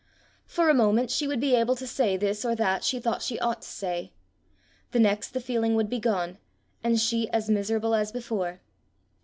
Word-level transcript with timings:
For 0.47 0.67
a 0.67 0.73
moment 0.73 1.11
she 1.11 1.27
would 1.27 1.39
be 1.39 1.53
able 1.53 1.75
to 1.75 1.85
say 1.85 2.17
this 2.17 2.43
or 2.43 2.55
that 2.55 2.83
she 2.83 2.99
thought 2.99 3.21
she 3.21 3.39
ought 3.39 3.61
to 3.61 3.67
say; 3.67 4.11
the 4.89 4.99
next 4.99 5.29
the 5.29 5.39
feeling 5.39 5.75
would 5.75 5.91
be 5.91 5.99
gone, 5.99 6.39
and 6.83 6.99
she 6.99 7.29
as 7.29 7.51
miserable 7.51 7.93
as 7.93 8.11
before. 8.11 8.61